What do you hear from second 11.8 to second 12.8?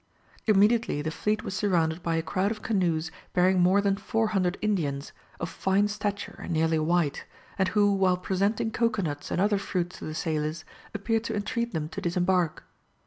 to disembark.